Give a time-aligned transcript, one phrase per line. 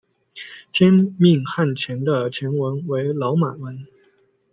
[0.71, 3.85] 天命汗钱的钱文为老满文。